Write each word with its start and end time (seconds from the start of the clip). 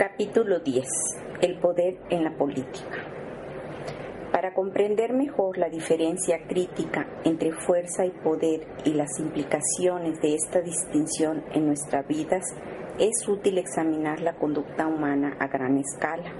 Capítulo 0.00 0.60
10. 0.60 0.82
El 1.42 1.58
poder 1.58 1.98
en 2.08 2.24
la 2.24 2.34
política. 2.34 3.04
Para 4.32 4.54
comprender 4.54 5.12
mejor 5.12 5.58
la 5.58 5.68
diferencia 5.68 6.38
crítica 6.48 7.06
entre 7.24 7.52
fuerza 7.52 8.06
y 8.06 8.10
poder 8.10 8.66
y 8.86 8.94
las 8.94 9.20
implicaciones 9.20 10.18
de 10.22 10.36
esta 10.36 10.62
distinción 10.62 11.44
en 11.52 11.66
nuestras 11.66 12.08
vidas, 12.08 12.42
es 12.98 13.28
útil 13.28 13.58
examinar 13.58 14.22
la 14.22 14.36
conducta 14.36 14.86
humana 14.86 15.36
a 15.38 15.48
gran 15.48 15.76
escala. 15.76 16.32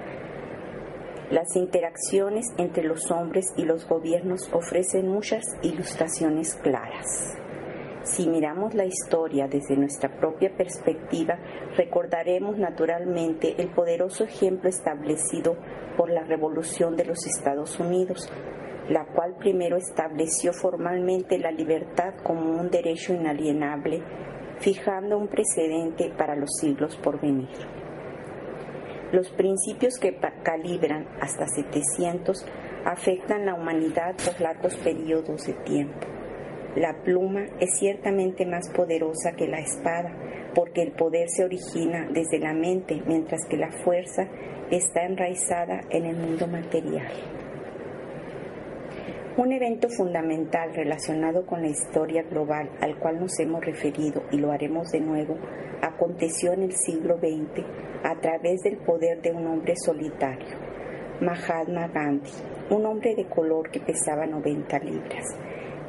Las 1.30 1.54
interacciones 1.54 2.46
entre 2.56 2.84
los 2.84 3.10
hombres 3.10 3.44
y 3.58 3.66
los 3.66 3.86
gobiernos 3.86 4.48
ofrecen 4.54 5.06
muchas 5.06 5.44
ilustraciones 5.60 6.54
claras. 6.54 7.39
Si 8.12 8.26
miramos 8.26 8.74
la 8.74 8.84
historia 8.86 9.46
desde 9.46 9.76
nuestra 9.76 10.08
propia 10.18 10.50
perspectiva, 10.56 11.38
recordaremos 11.76 12.58
naturalmente 12.58 13.54
el 13.62 13.68
poderoso 13.68 14.24
ejemplo 14.24 14.68
establecido 14.68 15.56
por 15.96 16.10
la 16.10 16.24
Revolución 16.24 16.96
de 16.96 17.04
los 17.04 17.24
Estados 17.24 17.78
Unidos, 17.78 18.28
la 18.88 19.06
cual 19.06 19.36
primero 19.38 19.76
estableció 19.76 20.52
formalmente 20.52 21.38
la 21.38 21.52
libertad 21.52 22.14
como 22.24 22.50
un 22.58 22.68
derecho 22.68 23.14
inalienable, 23.14 24.02
fijando 24.58 25.16
un 25.16 25.28
precedente 25.28 26.10
para 26.10 26.34
los 26.34 26.50
siglos 26.60 26.96
por 26.96 27.20
venir. 27.20 27.48
Los 29.12 29.30
principios 29.30 29.98
que 30.00 30.18
calibran 30.42 31.06
hasta 31.20 31.46
700 31.46 32.44
afectan 32.84 33.46
la 33.46 33.54
humanidad 33.54 34.16
por 34.16 34.40
largos 34.40 34.74
periodos 34.78 35.46
de 35.46 35.52
tiempo 35.52 36.19
la 36.76 36.94
pluma 37.02 37.46
es 37.58 37.78
ciertamente 37.78 38.46
más 38.46 38.70
poderosa 38.70 39.32
que 39.32 39.48
la 39.48 39.58
espada, 39.58 40.14
porque 40.54 40.82
el 40.82 40.92
poder 40.92 41.28
se 41.28 41.44
origina 41.44 42.08
desde 42.12 42.38
la 42.38 42.54
mente, 42.54 43.02
mientras 43.06 43.44
que 43.48 43.56
la 43.56 43.72
fuerza 43.72 44.28
está 44.70 45.04
enraizada 45.04 45.80
en 45.90 46.06
el 46.06 46.16
mundo 46.16 46.46
material. 46.46 47.10
Un 49.36 49.52
evento 49.52 49.88
fundamental 49.88 50.72
relacionado 50.74 51.44
con 51.44 51.62
la 51.62 51.68
historia 51.68 52.22
global 52.22 52.70
al 52.80 52.98
cual 52.98 53.18
nos 53.18 53.38
hemos 53.40 53.64
referido 53.64 54.22
y 54.30 54.38
lo 54.38 54.52
haremos 54.52 54.92
de 54.92 55.00
nuevo, 55.00 55.38
aconteció 55.82 56.52
en 56.52 56.62
el 56.62 56.72
siglo 56.72 57.16
XX 57.18 57.64
a 58.04 58.14
través 58.20 58.60
del 58.60 58.76
poder 58.78 59.22
de 59.22 59.32
un 59.32 59.46
hombre 59.46 59.74
solitario, 59.76 60.56
Mahatma 61.20 61.88
Gandhi, 61.88 62.30
un 62.70 62.86
hombre 62.86 63.14
de 63.14 63.26
color 63.26 63.70
que 63.70 63.80
pesaba 63.80 64.26
90 64.26 64.78
libras 64.80 65.24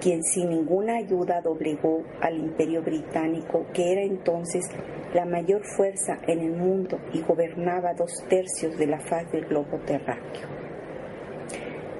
quien 0.02 0.24
sin 0.24 0.50
ninguna 0.50 0.98
ayuda 0.98 1.42
doblegó 1.42 2.04
al 2.22 2.38
imperio 2.38 2.82
británico, 2.82 3.68
que 3.74 3.92
era 3.92 4.02
entonces 4.02 4.66
la 5.14 5.26
mayor 5.26 5.64
fuerza 5.64 6.18
en 6.28 6.40
el 6.40 6.52
mundo 6.54 7.00
y 7.14 7.22
gobernaba 7.22 7.94
dos 7.94 8.12
tercios 8.28 8.78
de 8.78 8.88
la 8.88 9.00
faz 9.00 9.32
del 9.32 9.46
globo 9.46 9.78
terráqueo. 9.86 10.50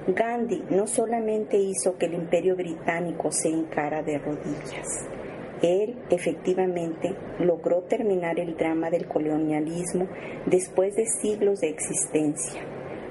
Gandhi 0.08 0.64
no 0.70 0.88
solamente 0.88 1.56
hizo 1.56 1.96
que 1.96 2.06
el 2.06 2.14
imperio 2.14 2.56
británico 2.56 3.30
se 3.30 3.48
encara 3.48 4.02
de 4.02 4.18
rodillas, 4.18 5.08
él 5.62 5.96
efectivamente 6.10 7.14
logró 7.38 7.82
terminar 7.82 8.40
el 8.40 8.56
drama 8.56 8.90
del 8.90 9.06
colonialismo 9.06 10.08
después 10.46 10.96
de 10.96 11.06
siglos 11.06 11.60
de 11.60 11.68
existencia 11.68 12.62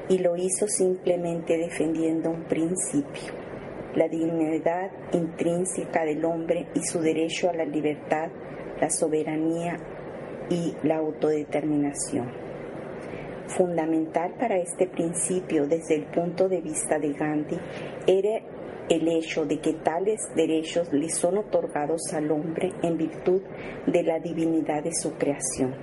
y 0.09 0.17
lo 0.17 0.35
hizo 0.35 0.67
simplemente 0.67 1.57
defendiendo 1.57 2.29
un 2.29 2.43
principio 2.43 3.40
la 3.95 4.07
dignidad 4.07 4.91
intrínseca 5.13 6.05
del 6.05 6.23
hombre 6.25 6.67
y 6.73 6.81
su 6.83 6.99
derecho 6.99 7.49
a 7.49 7.53
la 7.53 7.65
libertad, 7.65 8.29
la 8.79 8.89
soberanía 8.89 9.77
y 10.49 10.73
la 10.83 10.97
autodeterminación. 10.97 12.31
Fundamental 13.47 14.33
para 14.39 14.57
este 14.57 14.87
principio 14.87 15.67
desde 15.67 15.95
el 15.95 16.05
punto 16.05 16.47
de 16.47 16.61
vista 16.61 16.97
de 16.99 17.11
Gandhi 17.13 17.57
era 18.07 18.41
el 18.89 19.07
hecho 19.07 19.45
de 19.45 19.59
que 19.59 19.73
tales 19.73 20.19
derechos 20.35 20.91
le 20.91 21.09
son 21.09 21.37
otorgados 21.37 22.13
al 22.13 22.31
hombre 22.31 22.73
en 22.81 22.97
virtud 22.97 23.41
de 23.87 24.03
la 24.03 24.19
divinidad 24.19 24.83
de 24.83 24.93
su 24.93 25.13
creación. 25.13 25.75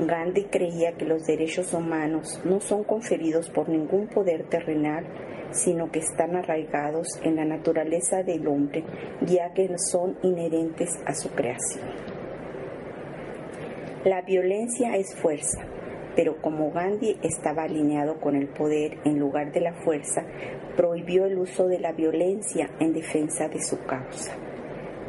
Gandhi 0.00 0.44
creía 0.44 0.92
que 0.92 1.04
los 1.04 1.24
derechos 1.26 1.74
humanos 1.74 2.40
no 2.44 2.60
son 2.60 2.84
conferidos 2.84 3.50
por 3.50 3.68
ningún 3.68 4.06
poder 4.06 4.48
terrenal, 4.48 5.04
sino 5.50 5.90
que 5.90 6.00
están 6.00 6.36
arraigados 6.36 7.08
en 7.22 7.36
la 7.36 7.44
naturaleza 7.44 8.22
del 8.22 8.46
hombre, 8.46 8.84
ya 9.22 9.52
que 9.52 9.68
son 9.90 10.16
inherentes 10.22 10.90
a 11.06 11.14
su 11.14 11.30
creación. 11.30 11.86
La 14.04 14.22
violencia 14.22 14.96
es 14.96 15.14
fuerza, 15.16 15.60
pero 16.14 16.40
como 16.40 16.70
Gandhi 16.70 17.18
estaba 17.22 17.64
alineado 17.64 18.20
con 18.20 18.36
el 18.36 18.48
poder 18.48 18.98
en 19.04 19.18
lugar 19.18 19.52
de 19.52 19.60
la 19.60 19.72
fuerza, 19.72 20.24
prohibió 20.76 21.26
el 21.26 21.38
uso 21.38 21.66
de 21.66 21.80
la 21.80 21.92
violencia 21.92 22.70
en 22.80 22.92
defensa 22.92 23.48
de 23.48 23.60
su 23.60 23.84
causa. 23.84 24.36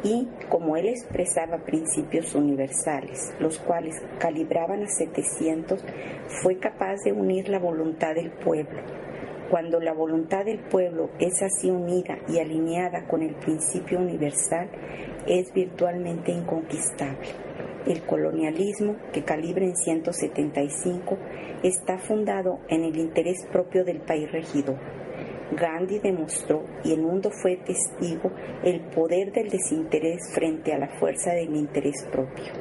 Y 0.02 0.28
como 0.48 0.76
él 0.76 0.88
expresaba 0.88 1.58
principios 1.58 2.34
universales, 2.34 3.34
los 3.38 3.58
cuales 3.58 3.96
calibraban 4.18 4.82
a 4.82 4.88
700, 4.88 5.84
fue 6.42 6.58
capaz 6.58 6.96
de 7.04 7.12
unir 7.12 7.48
la 7.48 7.58
voluntad 7.58 8.14
del 8.14 8.30
pueblo 8.30 8.80
cuando 9.50 9.80
la 9.80 9.92
voluntad 9.92 10.44
del 10.44 10.60
pueblo 10.60 11.10
es 11.18 11.42
así 11.42 11.70
unida 11.70 12.18
y 12.28 12.38
alineada 12.38 13.08
con 13.08 13.20
el 13.22 13.34
principio 13.34 13.98
universal, 13.98 14.70
es 15.26 15.52
virtualmente 15.52 16.30
inconquistable. 16.30 17.26
El 17.84 18.02
colonialismo, 18.02 18.96
que 19.12 19.24
calibra 19.24 19.64
en 19.64 19.74
175, 19.74 21.18
está 21.64 21.98
fundado 21.98 22.60
en 22.68 22.84
el 22.84 22.96
interés 22.96 23.44
propio 23.50 23.84
del 23.84 24.00
país 24.00 24.30
regidor. 24.30 24.78
Gandhi 25.52 25.98
demostró, 25.98 26.62
y 26.84 26.92
el 26.92 27.02
mundo 27.02 27.30
fue 27.32 27.56
testigo, 27.56 28.30
el 28.62 28.80
poder 28.94 29.32
del 29.32 29.48
desinterés 29.48 30.32
frente 30.32 30.72
a 30.72 30.78
la 30.78 30.88
fuerza 31.00 31.32
del 31.32 31.56
interés 31.56 32.06
propio. 32.12 32.52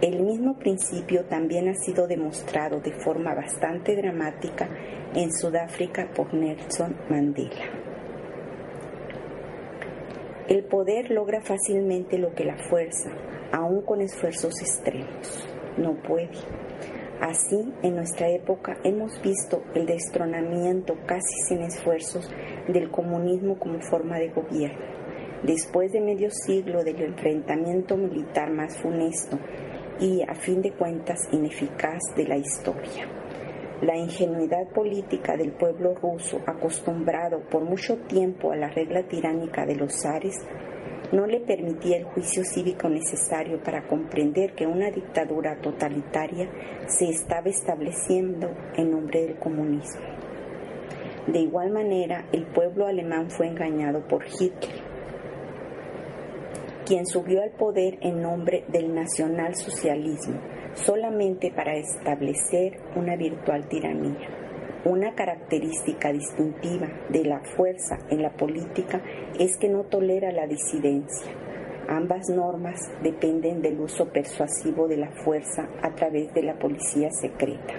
El 0.00 0.22
mismo 0.22 0.58
principio 0.58 1.24
también 1.24 1.68
ha 1.68 1.74
sido 1.74 2.06
demostrado 2.06 2.80
de 2.80 2.92
forma 2.92 3.34
bastante 3.34 3.96
dramática 3.96 4.68
en 5.16 5.32
Sudáfrica 5.32 6.10
por 6.14 6.34
Nelson 6.34 6.94
Mandela. 7.08 7.64
El 10.46 10.64
poder 10.64 11.10
logra 11.10 11.40
fácilmente 11.40 12.18
lo 12.18 12.34
que 12.34 12.44
la 12.44 12.58
fuerza, 12.68 13.10
aun 13.50 13.80
con 13.80 14.02
esfuerzos 14.02 14.60
extremos, 14.60 15.48
no 15.78 15.94
puede. 16.02 16.36
Así, 17.18 17.72
en 17.82 17.96
nuestra 17.96 18.28
época 18.28 18.76
hemos 18.84 19.20
visto 19.22 19.62
el 19.74 19.86
destronamiento 19.86 20.98
casi 21.06 21.34
sin 21.48 21.62
esfuerzos 21.62 22.30
del 22.68 22.90
comunismo 22.90 23.58
como 23.58 23.80
forma 23.80 24.18
de 24.18 24.28
gobierno. 24.28 24.84
Después 25.42 25.92
de 25.92 26.02
medio 26.02 26.28
siglo 26.30 26.84
del 26.84 27.00
enfrentamiento 27.00 27.96
militar 27.96 28.50
más 28.50 28.76
funesto 28.76 29.38
y, 29.98 30.22
a 30.28 30.34
fin 30.34 30.60
de 30.60 30.72
cuentas, 30.72 31.18
ineficaz 31.32 32.00
de 32.16 32.24
la 32.26 32.36
historia. 32.36 33.25
La 33.82 33.94
ingenuidad 33.94 34.68
política 34.68 35.36
del 35.36 35.52
pueblo 35.52 35.94
ruso, 35.94 36.40
acostumbrado 36.46 37.40
por 37.50 37.62
mucho 37.62 37.98
tiempo 38.06 38.50
a 38.50 38.56
la 38.56 38.70
regla 38.70 39.02
tiránica 39.02 39.66
de 39.66 39.76
los 39.76 40.00
zares, 40.00 40.34
no 41.12 41.26
le 41.26 41.40
permitía 41.40 41.98
el 41.98 42.04
juicio 42.04 42.42
cívico 42.42 42.88
necesario 42.88 43.62
para 43.62 43.86
comprender 43.86 44.54
que 44.54 44.66
una 44.66 44.90
dictadura 44.90 45.60
totalitaria 45.60 46.48
se 46.86 47.10
estaba 47.10 47.50
estableciendo 47.50 48.48
en 48.76 48.92
nombre 48.92 49.26
del 49.26 49.38
comunismo. 49.38 50.06
De 51.26 51.40
igual 51.40 51.70
manera, 51.70 52.24
el 52.32 52.46
pueblo 52.46 52.86
alemán 52.86 53.30
fue 53.30 53.46
engañado 53.46 54.08
por 54.08 54.24
Hitler, 54.24 54.80
quien 56.86 57.04
subió 57.06 57.42
al 57.42 57.50
poder 57.50 57.98
en 58.00 58.22
nombre 58.22 58.64
del 58.68 58.94
nacionalsocialismo 58.94 60.55
solamente 60.76 61.50
para 61.50 61.74
establecer 61.76 62.78
una 62.94 63.16
virtual 63.16 63.68
tiranía. 63.68 64.28
Una 64.84 65.14
característica 65.14 66.12
distintiva 66.12 66.88
de 67.08 67.24
la 67.24 67.40
fuerza 67.40 67.98
en 68.08 68.22
la 68.22 68.30
política 68.30 69.02
es 69.38 69.56
que 69.56 69.68
no 69.68 69.82
tolera 69.84 70.30
la 70.30 70.46
disidencia. 70.46 71.32
Ambas 71.88 72.28
normas 72.28 72.80
dependen 73.02 73.62
del 73.62 73.80
uso 73.80 74.06
persuasivo 74.10 74.86
de 74.86 74.98
la 74.98 75.10
fuerza 75.10 75.68
a 75.82 75.94
través 75.94 76.32
de 76.34 76.42
la 76.42 76.58
policía 76.58 77.10
secreta. 77.10 77.74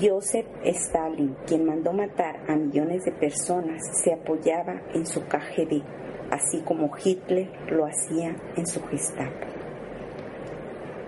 Joseph 0.00 0.46
Stalin, 0.62 1.36
quien 1.46 1.66
mandó 1.66 1.92
matar 1.92 2.40
a 2.48 2.54
millones 2.54 3.04
de 3.04 3.12
personas, 3.12 3.82
se 4.02 4.12
apoyaba 4.12 4.80
en 4.94 5.04
su 5.04 5.26
KGB, 5.26 5.82
así 6.30 6.60
como 6.60 6.90
Hitler 7.04 7.50
lo 7.70 7.86
hacía 7.86 8.36
en 8.56 8.66
su 8.66 8.80
Gestapo. 8.84 9.59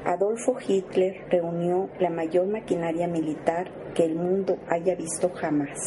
Adolfo 0.05 0.57
Hitler 0.67 1.25
reunió 1.31 1.89
la 2.01 2.11
mayor 2.11 2.49
maquinaria 2.49 3.07
militar 3.07 3.71
que 3.95 4.05
el 4.05 4.17
mundo 4.17 4.57
haya 4.69 4.97
visto 4.97 5.31
jamás. 5.31 5.79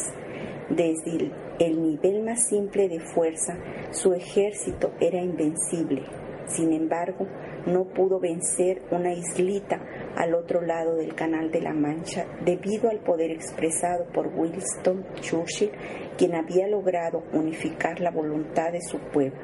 Desde 0.70 1.30
el 1.58 1.82
nivel 1.82 2.22
más 2.22 2.48
simple 2.48 2.88
de 2.88 2.98
fuerza, 2.98 3.58
su 3.90 4.14
ejército 4.14 4.92
era 5.00 5.20
invencible. 5.20 6.02
Sin 6.46 6.72
embargo, 6.72 7.26
no 7.66 7.84
pudo 7.84 8.18
vencer 8.18 8.80
una 8.90 9.12
islita 9.12 9.80
al 10.16 10.34
otro 10.34 10.62
lado 10.62 10.96
del 10.96 11.14
Canal 11.14 11.50
de 11.50 11.60
la 11.60 11.74
Mancha 11.74 12.24
debido 12.42 12.88
al 12.88 13.00
poder 13.00 13.30
expresado 13.30 14.06
por 14.14 14.28
Winston 14.28 15.04
Churchill, 15.20 15.72
quien 16.16 16.34
había 16.34 16.68
logrado 16.68 17.22
unificar 17.34 18.00
la 18.00 18.12
voluntad 18.12 18.72
de 18.72 18.80
su 18.80 18.98
pueblo 18.98 19.38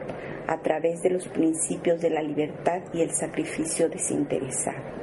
a 0.46 0.60
través 0.60 1.02
de 1.02 1.10
los 1.10 1.28
principios 1.28 2.00
de 2.00 2.10
la 2.10 2.22
libertad 2.22 2.82
y 2.92 3.02
el 3.02 3.10
sacrificio 3.10 3.88
desinteresado. 3.88 5.02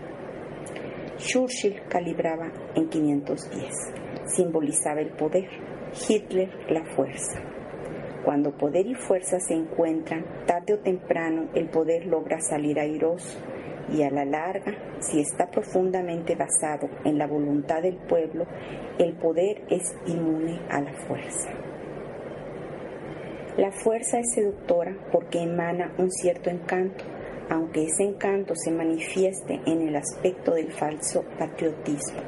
Churchill 1.18 1.82
calibraba 1.90 2.52
en 2.76 2.88
510, 2.88 3.74
simbolizaba 4.26 5.02
el 5.02 5.12
poder, 5.12 5.50
Hitler 6.08 6.50
la 6.70 6.86
fuerza. 6.96 7.42
Cuando 8.24 8.56
poder 8.56 8.86
y 8.86 8.96
fuerza 8.96 9.40
se 9.40 9.54
encuentran, 9.54 10.26
tarde 10.46 10.76
o 10.76 10.80
temprano 10.80 11.50
el 11.56 11.70
poder 11.70 12.06
logra 12.06 12.40
salir 12.42 12.80
airoso 12.80 13.40
y 13.92 14.04
a 14.04 14.12
la 14.12 14.26
larga, 14.26 14.74
si 15.00 15.20
está 15.20 15.50
profundamente 15.50 16.36
basado 16.36 16.90
en 17.06 17.18
la 17.18 17.28
voluntad 17.28 17.82
del 17.82 17.98
pueblo, 17.98 18.46
el 19.00 19.14
poder 19.18 19.64
es 19.70 19.96
inmune 20.06 20.60
a 20.70 20.82
la 20.82 20.94
fuerza. 21.08 21.50
La 23.60 23.74
fuerza 23.74 24.20
es 24.20 24.32
seductora 24.36 24.96
porque 25.12 25.42
emana 25.42 25.94
un 25.98 26.10
cierto 26.10 26.50
encanto, 26.50 27.04
aunque 27.50 27.84
ese 27.84 28.04
encanto 28.04 28.54
se 28.56 28.72
manifieste 28.72 29.60
en 29.66 29.82
el 29.82 29.98
aspecto 29.98 30.54
del 30.54 30.72
falso 30.72 31.26
patriotismo, 31.38 32.22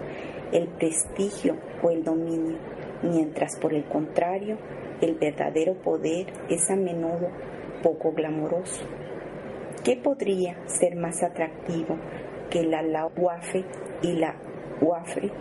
el 0.51 0.67
prestigio 0.67 1.55
o 1.81 1.89
el 1.89 2.03
dominio, 2.03 2.57
mientras 3.01 3.57
por 3.61 3.73
el 3.73 3.85
contrario 3.85 4.57
el 4.99 5.15
verdadero 5.15 5.75
poder 5.75 6.33
es 6.49 6.69
a 6.69 6.75
menudo 6.75 7.29
poco 7.81 8.11
glamoroso. 8.11 8.83
¿Qué 9.85 9.95
podría 9.95 10.57
ser 10.67 10.97
más 10.97 11.23
atractivo 11.23 11.95
que 12.49 12.63
la 12.63 12.81
Lauwafe 12.81 13.63
y 14.01 14.17
la 14.17 14.35
Waffe 14.81 15.31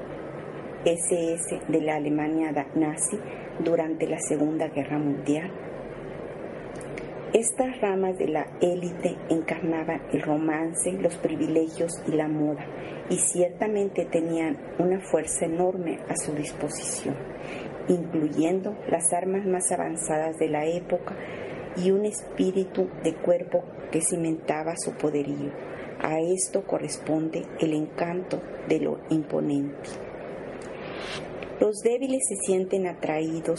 SS 0.85 1.63
de 1.67 1.81
la 1.81 1.97
Alemania 1.97 2.53
nazi 2.77 3.19
durante 3.59 4.07
la 4.07 4.21
Segunda 4.21 4.69
Guerra 4.69 4.97
Mundial? 4.97 5.70
Estas 7.33 7.81
ramas 7.81 8.19
de 8.19 8.29
la 8.29 8.47
élite 8.61 9.17
encarnaban 9.29 10.03
el 10.13 10.23
romance, 10.23 10.93
los 10.93 11.17
privilegios 11.17 11.93
y 12.09 12.13
la 12.13 12.27
moda, 12.29 12.67
y 13.09 13.17
ciertamente 13.19 14.05
tenían 14.05 14.59
una 14.79 15.01
fuerza 15.01 15.45
enorme 15.45 16.01
a 16.09 16.17
su 16.17 16.33
disposición 16.33 17.15
incluyendo 17.91 18.77
las 18.89 19.13
armas 19.13 19.45
más 19.47 19.71
avanzadas 19.73 20.39
de 20.39 20.49
la 20.49 20.67
época 20.67 21.17
y 21.77 21.91
un 21.91 22.05
espíritu 22.05 22.89
de 23.03 23.15
cuerpo 23.15 23.65
que 23.91 24.01
cimentaba 24.01 24.75
su 24.77 24.93
poderío. 24.93 25.51
A 26.01 26.19
esto 26.21 26.65
corresponde 26.67 27.43
el 27.59 27.75
encanto 27.75 28.41
de 28.69 28.81
lo 28.81 29.01
imponente. 29.11 29.91
Los 31.61 31.81
débiles 31.83 32.23
se 32.29 32.37
sienten 32.37 32.87
atraídos 32.87 33.59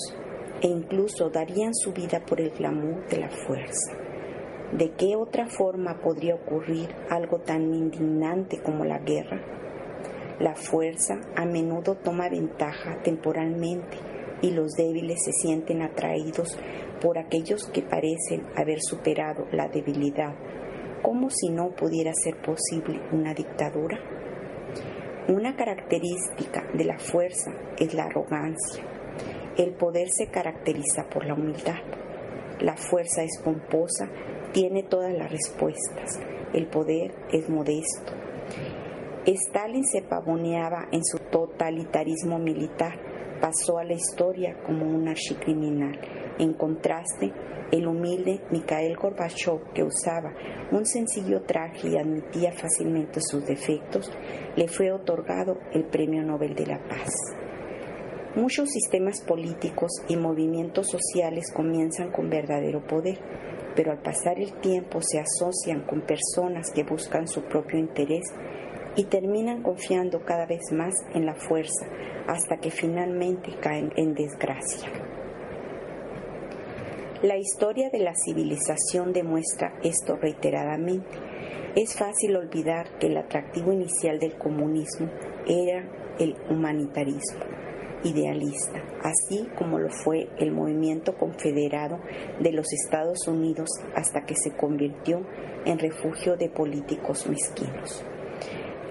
e 0.62 0.68
incluso 0.68 1.30
darían 1.30 1.74
su 1.74 1.92
vida 1.92 2.22
por 2.26 2.40
el 2.40 2.52
glamour 2.52 3.08
de 3.08 3.18
la 3.18 3.30
fuerza. 3.30 3.94
¿De 4.72 4.92
qué 4.92 5.16
otra 5.18 5.48
forma 5.48 6.00
podría 6.00 6.36
ocurrir 6.36 6.90
algo 7.10 7.40
tan 7.40 7.74
indignante 7.74 8.62
como 8.62 8.86
la 8.86 9.00
guerra? 9.00 9.42
La 10.40 10.56
fuerza 10.56 11.20
a 11.36 11.46
menudo 11.46 11.96
toma 11.96 12.30
ventaja 12.30 13.02
temporalmente 13.04 13.98
y 14.42 14.52
los 14.52 14.72
débiles 14.72 15.24
se 15.24 15.34
sienten 15.34 15.82
atraídos 15.82 16.58
por 17.02 17.18
aquellos 17.18 17.68
que 17.68 17.82
parecen 17.82 18.48
haber 18.56 18.80
superado 18.82 19.46
la 19.52 19.68
debilidad, 19.68 20.34
como 21.02 21.30
si 21.30 21.50
no 21.50 21.72
pudiera 21.72 22.14
ser 22.14 22.38
posible 22.42 23.02
una 23.12 23.34
dictadura. 23.34 24.00
Una 25.28 25.56
característica 25.56 26.64
de 26.74 26.86
la 26.86 26.98
fuerza 26.98 27.52
es 27.78 27.94
la 27.94 28.06
arrogancia. 28.06 28.91
El 29.62 29.74
poder 29.74 30.08
se 30.10 30.26
caracteriza 30.26 31.08
por 31.08 31.24
la 31.24 31.36
humildad. 31.36 31.78
La 32.62 32.76
fuerza 32.76 33.22
es 33.22 33.40
pomposa, 33.44 34.10
tiene 34.54 34.82
todas 34.82 35.14
las 35.14 35.30
respuestas. 35.30 36.20
El 36.52 36.66
poder 36.66 37.14
es 37.32 37.48
modesto. 37.48 38.14
Stalin 39.28 39.86
se 39.86 40.02
pavoneaba 40.02 40.88
en 40.92 41.06
su 41.06 41.20
totalitarismo 41.20 42.40
militar 42.40 43.12
pasó 43.40 43.78
a 43.78 43.84
la 43.84 43.94
historia 43.94 44.56
como 44.66 44.88
un 44.88 45.08
archicriminal. 45.08 46.00
En 46.40 46.54
contraste, 46.54 47.32
el 47.72 47.88
humilde 47.88 48.42
Mikhail 48.50 48.96
Gorbachev, 48.96 49.74
que 49.74 49.84
usaba 49.84 50.34
un 50.72 50.88
sencillo 50.88 51.44
traje 51.44 51.90
y 51.90 51.98
admitía 51.98 52.52
fácilmente 52.52 53.20
sus 53.22 53.46
defectos, 53.46 54.12
le 54.56 54.68
fue 54.68 54.92
otorgado 54.92 55.60
el 55.72 55.86
Premio 55.86 56.24
Nobel 56.24 56.56
de 56.56 56.66
la 56.66 56.80
Paz. 56.88 57.12
Muchos 58.36 58.70
sistemas 58.70 59.20
políticos 59.28 59.92
y 60.08 60.16
movimientos 60.16 60.88
sociales 60.88 61.52
comienzan 61.54 62.12
con 62.12 62.30
verdadero 62.30 62.82
poder, 62.82 63.20
pero 63.76 63.92
al 63.92 64.02
pasar 64.02 64.40
el 64.40 64.54
tiempo 64.62 65.02
se 65.02 65.20
asocian 65.20 65.82
con 65.82 66.00
personas 66.00 66.72
que 66.72 66.86
buscan 66.86 67.28
su 67.28 67.44
propio 67.44 67.78
interés 67.78 68.24
y 68.96 69.04
terminan 69.04 69.62
confiando 69.62 70.24
cada 70.24 70.46
vez 70.46 70.62
más 70.72 70.94
en 71.14 71.26
la 71.26 71.36
fuerza 71.36 71.86
hasta 72.26 72.56
que 72.56 72.72
finalmente 72.72 73.52
caen 73.60 73.92
en 73.98 74.14
desgracia. 74.14 74.90
La 77.24 77.38
historia 77.38 77.90
de 77.90 78.00
la 78.00 78.14
civilización 78.16 79.12
demuestra 79.12 79.78
esto 79.84 80.16
reiteradamente. 80.16 81.18
Es 81.76 81.98
fácil 81.98 82.38
olvidar 82.38 82.98
que 82.98 83.08
el 83.08 83.18
atractivo 83.18 83.74
inicial 83.74 84.20
del 84.20 84.38
comunismo 84.38 85.10
era 85.46 85.86
el 86.18 86.38
humanitarismo 86.50 87.62
idealista, 88.04 88.82
así 89.04 89.48
como 89.58 89.80
lo 89.80 89.90
fue 89.90 90.30
el 90.40 90.52
movimiento 90.52 91.18
confederado 91.18 92.00
de 92.40 92.52
los 92.52 92.72
Estados 92.74 93.28
Unidos 93.28 93.70
hasta 93.96 94.26
que 94.26 94.36
se 94.36 94.52
convirtió 94.56 95.22
en 95.66 95.80
refugio 95.80 96.38
de 96.38 96.50
políticos 96.50 97.28
mezquinos 97.28 98.04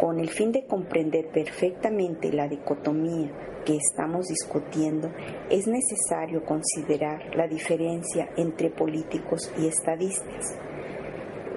con 0.00 0.18
el 0.18 0.30
fin 0.30 0.50
de 0.50 0.64
comprender 0.64 1.28
perfectamente 1.28 2.32
la 2.32 2.48
dicotomía 2.48 3.30
que 3.66 3.76
estamos 3.76 4.28
discutiendo, 4.28 5.10
es 5.50 5.66
necesario 5.66 6.42
considerar 6.42 7.36
la 7.36 7.46
diferencia 7.46 8.30
entre 8.38 8.70
políticos 8.70 9.52
y 9.58 9.66
estadistas. 9.66 10.56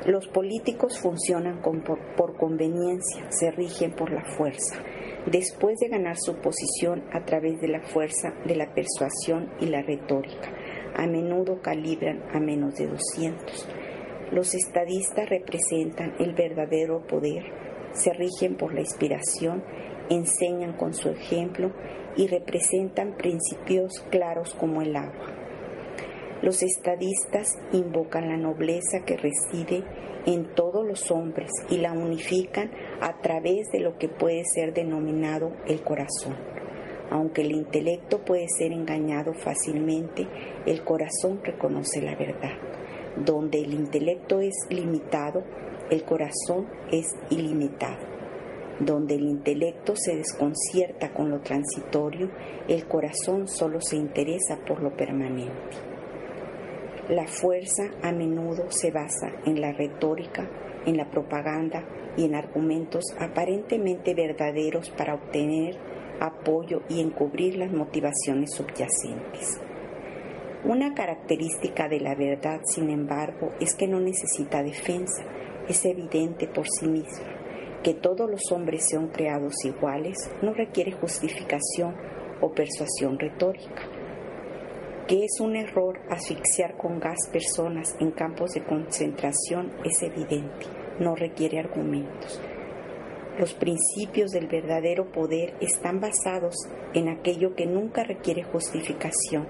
Los 0.05 0.27
políticos 0.27 0.99
funcionan 0.99 1.61
por, 1.61 2.35
conveniencia, 2.35 3.31
se 3.31 3.49
rigen 3.51 3.93
por 3.95 4.11
la 4.11 4.25
fuerza, 4.25 4.75
después 5.25 5.77
de 5.79 5.89
ganar 5.89 6.17
su 6.17 6.35
posición 6.35 7.03
a 7.11 7.25
través 7.25 7.59
de 7.61 7.67
la 7.67 7.81
fuerza 7.81 8.33
de 8.45 8.55
la 8.55 8.73
persuasión 8.73 9.49
y 9.59 9.67
la 9.67 9.81
retórica. 9.81 10.51
A 10.95 11.07
menudo 11.07 11.61
calibran 11.61 12.23
a 12.33 12.39
menos 12.39 12.75
de 12.75 12.87
200. 12.87 13.67
Los 14.31 14.53
estadistas 14.53 15.29
representan 15.29 16.15
el 16.19 16.33
verdadero 16.33 17.05
poder 17.07 17.63
se 17.93 18.11
rigen 18.11 18.55
por 18.55 18.73
la 18.73 18.81
inspiración, 18.81 19.63
enseñan 20.09 20.73
con 20.73 20.93
su 20.93 21.09
ejemplo 21.09 21.71
y 22.17 22.27
representan 22.27 23.15
principios 23.15 24.03
claros 24.09 24.53
como 24.55 24.81
el 24.81 24.95
agua. 24.95 25.31
Los 26.41 26.61
estadistas 26.61 27.55
invocan 27.71 28.27
la 28.27 28.37
nobleza 28.37 29.05
que 29.05 29.15
reside 29.15 29.83
en 30.25 30.53
todos 30.55 30.85
los 30.85 31.09
hombres 31.11 31.51
y 31.69 31.77
la 31.77 31.93
unifican 31.93 32.71
a 33.01 33.21
través 33.21 33.71
de 33.71 33.79
lo 33.79 33.97
que 33.97 34.09
puede 34.09 34.43
ser 34.45 34.73
denominado 34.73 35.51
el 35.67 35.81
corazón. 35.83 36.35
Aunque 37.09 37.41
el 37.41 37.51
intelecto 37.51 38.25
puede 38.25 38.47
ser 38.47 38.71
engañado 38.71 39.33
fácilmente, 39.33 40.27
el 40.65 40.83
corazón 40.83 41.41
reconoce 41.43 42.01
la 42.01 42.15
verdad. 42.15 42.53
Donde 43.17 43.59
el 43.59 43.73
intelecto 43.73 44.39
es 44.39 44.55
limitado, 44.69 45.43
el 45.91 46.03
corazón 46.03 46.67
es 46.91 47.05
ilimitado. 47.29 48.13
Donde 48.79 49.15
el 49.15 49.25
intelecto 49.25 49.95
se 49.95 50.15
desconcierta 50.15 51.13
con 51.13 51.29
lo 51.29 51.41
transitorio, 51.41 52.31
el 52.67 52.87
corazón 52.87 53.47
solo 53.47 53.79
se 53.79 53.97
interesa 53.97 54.57
por 54.65 54.81
lo 54.81 54.95
permanente. 54.95 55.77
La 57.09 57.27
fuerza 57.27 57.91
a 58.01 58.11
menudo 58.11 58.71
se 58.71 58.89
basa 58.89 59.29
en 59.45 59.61
la 59.61 59.71
retórica, 59.73 60.49
en 60.85 60.97
la 60.97 61.11
propaganda 61.11 61.83
y 62.17 62.25
en 62.25 62.35
argumentos 62.35 63.03
aparentemente 63.19 64.13
verdaderos 64.13 64.89
para 64.91 65.15
obtener 65.15 65.77
apoyo 66.19 66.81
y 66.89 67.01
encubrir 67.01 67.57
las 67.57 67.71
motivaciones 67.71 68.53
subyacentes. 68.53 69.59
Una 70.65 70.93
característica 70.93 71.89
de 71.89 71.99
la 71.99 72.15
verdad, 72.15 72.61
sin 72.63 72.89
embargo, 72.89 73.49
es 73.59 73.75
que 73.75 73.87
no 73.87 73.99
necesita 73.99 74.63
defensa, 74.63 75.23
es 75.67 75.83
evidente 75.85 76.47
por 76.47 76.65
sí 76.69 76.87
misma. 76.87 77.27
Que 77.83 77.93
todos 77.93 78.29
los 78.29 78.49
hombres 78.51 78.87
sean 78.87 79.09
creados 79.09 79.65
iguales 79.65 80.31
no 80.41 80.53
requiere 80.53 80.93
justificación 80.93 81.95
o 82.39 82.51
persuasión 82.51 83.19
retórica. 83.19 83.83
Que 85.05 85.25
es 85.25 85.41
un 85.41 85.57
error 85.57 85.99
asfixiar 86.09 86.77
con 86.77 86.97
gas 86.97 87.27
personas 87.29 87.97
en 87.99 88.11
campos 88.11 88.51
de 88.51 88.63
concentración 88.63 89.73
es 89.83 90.01
evidente. 90.01 90.82
No 90.99 91.15
requiere 91.15 91.59
argumentos. 91.59 92.41
Los 93.37 93.53
principios 93.55 94.31
del 94.31 94.47
verdadero 94.47 95.11
poder 95.11 95.55
están 95.59 95.99
basados 95.99 96.55
en 96.93 97.09
aquello 97.09 97.55
que 97.55 97.65
nunca 97.65 98.03
requiere 98.03 98.43
justificación. 98.43 99.47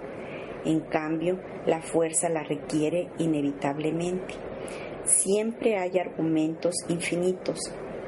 En 0.64 0.80
cambio, 0.80 1.40
la 1.66 1.82
fuerza 1.82 2.30
la 2.30 2.44
requiere 2.44 3.10
inevitablemente. 3.18 4.36
Siempre 5.04 5.78
hay 5.78 6.00
argumentos 6.00 6.76
infinitos 6.88 7.60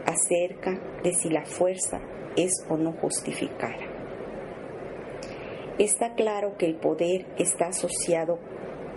acerca 0.06 0.80
de 1.04 1.14
si 1.14 1.30
la 1.30 1.44
fuerza 1.44 2.00
es 2.38 2.54
o 2.70 2.78
no 2.78 2.94
justificada. 2.94 3.96
Está 5.78 6.14
claro 6.14 6.56
que 6.58 6.68
el 6.68 6.76
poder 6.76 7.26
está 7.38 7.68
asociado 7.68 8.40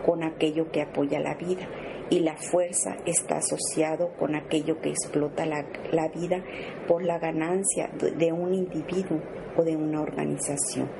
con 0.06 0.22
aquello 0.22 0.70
que 0.70 0.82
apoya 0.82 1.18
la 1.18 1.34
vida 1.34 1.68
y 2.10 2.20
la 2.20 2.36
fuerza 2.36 2.96
está 3.04 3.36
asociado 3.36 4.12
con 4.18 4.34
aquello 4.34 4.80
que 4.80 4.90
explota 4.90 5.44
la, 5.46 6.08
vida 6.08 6.42
por 6.86 7.04
la 7.04 7.18
ganancia 7.18 7.90
de 7.98 8.32
un 8.32 8.54
individuo 8.54 9.20
o 9.56 9.62
de 9.62 9.76
una 9.76 10.00
organización. 10.00 10.90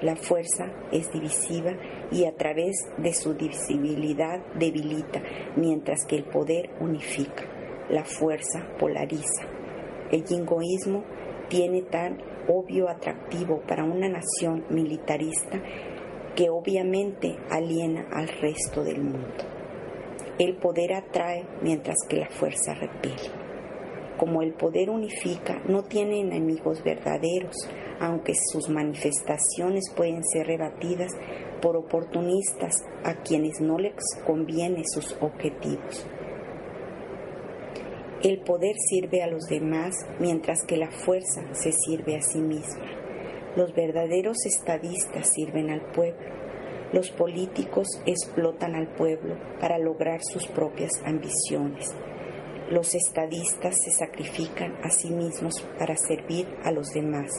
La 0.00 0.16
fuerza 0.16 0.72
es 0.90 1.12
divisiva 1.12 1.72
y 2.10 2.24
a 2.24 2.34
través 2.34 2.74
de 2.98 3.12
su 3.12 3.34
divisibilidad 3.34 4.40
debilita, 4.56 5.22
mientras 5.56 6.04
que 6.06 6.16
el 6.16 6.24
poder 6.24 6.70
unifica. 6.80 7.44
La 7.88 8.04
fuerza 8.04 8.66
polariza. 8.78 9.44
El 10.10 10.24
jingoísmo 10.24 11.04
tiene 11.48 11.82
tan 11.82 12.18
obvio 12.48 12.88
atractivo 12.88 13.60
para 13.68 13.84
una 13.84 14.08
nación 14.08 14.64
militarista 14.70 15.60
que 16.34 16.50
obviamente 16.50 17.36
aliena 17.50 18.06
al 18.10 18.28
resto 18.28 18.82
del 18.82 19.02
mundo. 19.02 19.51
El 20.42 20.56
poder 20.56 20.92
atrae 20.94 21.46
mientras 21.62 21.98
que 22.08 22.16
la 22.16 22.28
fuerza 22.28 22.74
repele. 22.74 23.30
Como 24.18 24.42
el 24.42 24.54
poder 24.54 24.90
unifica, 24.90 25.62
no 25.68 25.84
tiene 25.84 26.18
enemigos 26.18 26.82
verdaderos, 26.82 27.54
aunque 28.00 28.32
sus 28.50 28.68
manifestaciones 28.68 29.84
pueden 29.94 30.24
ser 30.24 30.48
rebatidas 30.48 31.12
por 31.60 31.76
oportunistas 31.76 32.74
a 33.04 33.22
quienes 33.22 33.60
no 33.60 33.78
les 33.78 33.94
conviene 34.26 34.82
sus 34.84 35.16
objetivos. 35.20 36.08
El 38.24 38.40
poder 38.40 38.74
sirve 38.88 39.22
a 39.22 39.28
los 39.28 39.44
demás 39.44 39.94
mientras 40.18 40.64
que 40.66 40.76
la 40.76 40.90
fuerza 40.90 41.54
se 41.54 41.70
sirve 41.70 42.16
a 42.16 42.20
sí 42.20 42.40
misma. 42.40 42.90
Los 43.54 43.72
verdaderos 43.76 44.44
estadistas 44.44 45.30
sirven 45.32 45.70
al 45.70 45.82
pueblo 45.92 46.42
los 46.92 47.10
políticos 47.10 47.88
explotan 48.04 48.74
al 48.74 48.86
pueblo 48.88 49.36
para 49.60 49.78
lograr 49.78 50.20
sus 50.22 50.46
propias 50.46 50.90
ambiciones. 51.04 51.86
Los 52.70 52.94
estadistas 52.94 53.76
se 53.82 53.90
sacrifican 53.90 54.76
a 54.82 54.90
sí 54.90 55.10
mismos 55.10 55.60
para 55.78 55.96
servir 55.96 56.46
a 56.64 56.70
los 56.70 56.88
demás. 56.92 57.30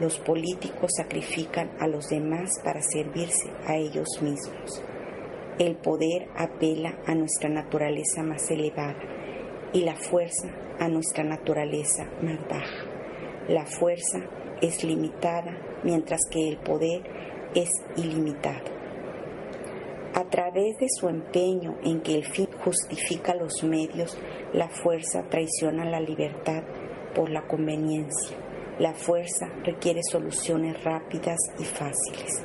Los 0.00 0.18
políticos 0.18 0.92
sacrifican 0.96 1.70
a 1.78 1.86
los 1.86 2.08
demás 2.08 2.50
para 2.64 2.80
servirse 2.80 3.50
a 3.66 3.76
ellos 3.76 4.08
mismos. 4.22 4.82
El 5.58 5.76
poder 5.76 6.28
apela 6.36 6.98
a 7.06 7.14
nuestra 7.14 7.50
naturaleza 7.50 8.22
más 8.22 8.50
elevada 8.50 8.96
y 9.74 9.82
la 9.82 9.94
fuerza 9.94 10.48
a 10.78 10.88
nuestra 10.88 11.22
naturaleza 11.22 12.04
más 12.22 12.38
baja. 12.48 12.86
La 13.48 13.66
fuerza 13.66 14.20
es 14.62 14.84
limitada 14.84 15.56
mientras 15.84 16.20
que 16.30 16.48
el 16.48 16.56
poder 16.58 17.02
es 17.54 17.70
ilimitado. 17.96 18.80
A 20.14 20.24
través 20.24 20.76
de 20.78 20.86
su 20.88 21.08
empeño 21.08 21.76
en 21.82 22.00
que 22.00 22.16
el 22.16 22.24
fin 22.24 22.48
justifica 22.64 23.34
los 23.34 23.62
medios, 23.62 24.18
la 24.52 24.68
fuerza 24.68 25.24
traiciona 25.28 25.84
la 25.84 26.00
libertad 26.00 26.62
por 27.14 27.30
la 27.30 27.46
conveniencia. 27.46 28.36
La 28.78 28.92
fuerza 28.92 29.46
requiere 29.64 30.00
soluciones 30.02 30.82
rápidas 30.82 31.38
y 31.58 31.64
fáciles. 31.64 32.44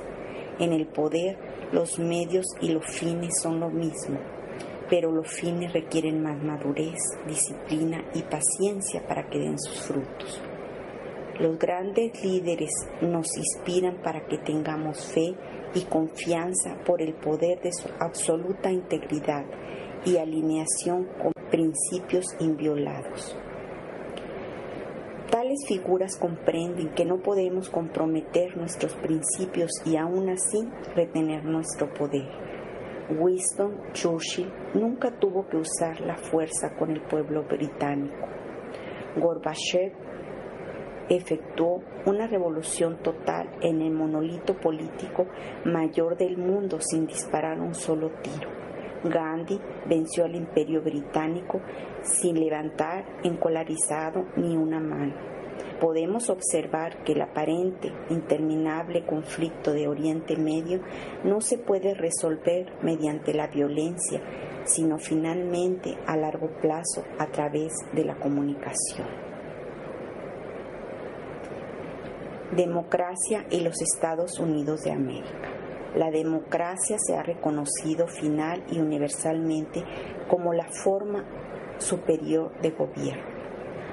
En 0.60 0.74
el 0.74 0.88
poder, 0.88 1.38
los 1.72 1.98
medios 1.98 2.46
y 2.62 2.70
los 2.70 2.86
fines 2.86 3.42
son 3.42 3.60
lo 3.60 3.70
mismo, 3.70 4.20
pero 4.90 5.12
los 5.12 5.28
fines 5.28 5.74
requieren 5.74 6.22
más 6.22 6.42
madurez, 6.42 7.00
disciplina 7.28 8.06
y 8.14 8.22
paciencia 8.24 9.06
para 9.08 9.28
que 9.28 9.40
den 9.40 9.60
sus 9.60 9.82
frutos. 9.82 10.42
Los 11.40 11.60
grandes 11.60 12.24
líderes 12.24 12.72
nos 13.02 13.28
inspiran 13.38 13.98
para 14.02 14.26
que 14.26 14.38
tengamos 14.38 15.06
fe 15.14 15.36
y 15.74 15.82
confianza 15.82 16.78
por 16.86 17.02
el 17.02 17.14
poder 17.14 17.60
de 17.62 17.74
su 17.74 17.90
absoluta 18.00 18.72
integridad 18.72 19.44
y 20.06 20.16
alineación 20.16 21.10
con 21.22 21.34
principios 21.52 22.26
inviolados. 22.40 23.36
Tales 25.30 25.66
figuras 25.68 26.16
comprenden 26.16 26.94
que 26.94 27.04
no 27.04 27.18
podemos 27.22 27.70
comprometer 27.70 28.56
nuestros 28.56 28.94
principios 28.94 29.72
y 29.86 29.98
aún 29.98 30.30
así 30.30 30.66
retener 30.96 31.44
nuestro 31.44 31.94
poder. 31.94 32.30
Winston 33.10 33.92
Churchill 33.92 34.52
nunca 34.74 35.12
tuvo 35.20 35.46
que 35.48 35.58
usar 35.58 36.00
la 36.00 36.16
fuerza 36.16 36.76
con 36.78 36.92
el 36.92 37.02
pueblo 37.02 37.44
británico. 37.44 38.26
Gorbachev 39.18 40.15
efectuó 41.10 41.82
una 42.06 42.28
revolución 42.28 42.98
total 43.04 43.50
en 43.62 43.82
el 43.82 43.92
monolito 43.92 44.56
político 44.56 45.28
mayor 45.66 46.18
del 46.18 46.38
mundo 46.38 46.80
sin 46.80 47.06
disparar 47.08 47.60
un 47.60 47.76
solo 47.76 48.12
tiro. 48.22 48.50
Gandhi 49.04 49.60
venció 49.88 50.26
al 50.26 50.36
imperio 50.36 50.82
británico 50.82 51.62
sin 52.02 52.40
levantar 52.40 53.06
encolarizado 53.24 54.26
ni 54.36 54.56
una 54.58 54.80
mano. 54.80 55.14
Podemos 55.80 56.30
observar 56.30 57.04
que 57.04 57.12
el 57.14 57.22
aparente 57.22 57.92
interminable 58.10 59.06
conflicto 59.06 59.74
de 59.74 59.88
Oriente 59.88 60.38
Medio 60.38 60.82
no 61.24 61.42
se 61.42 61.58
puede 61.58 61.94
resolver 61.94 62.72
mediante 62.82 63.34
la 63.34 63.48
violencia, 63.48 64.22
sino 64.64 64.98
finalmente 64.98 65.98
a 66.08 66.16
largo 66.16 66.50
plazo 66.62 67.04
a 67.20 67.28
través 67.28 67.74
de 67.94 68.06
la 68.06 68.16
comunicación. 68.16 69.25
Democracia 72.52 73.46
y 73.50 73.62
los 73.62 73.82
Estados 73.82 74.40
Unidos 74.40 74.84
de 74.84 74.92
América. 74.92 75.50
La 75.96 76.12
democracia 76.12 76.98
se 77.00 77.16
ha 77.16 77.24
reconocido 77.24 78.08
final 78.08 78.64
y 78.70 78.80
universalmente 78.80 79.84
como 80.30 80.54
la 80.54 80.68
forma 80.70 81.26
superior 81.78 82.52
de 82.62 82.72
gobierno. 82.72 83.24